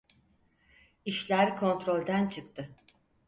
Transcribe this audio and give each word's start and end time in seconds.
İşler 1.05 1.57
kontrolden 1.57 2.29
çıktı. 2.29 2.75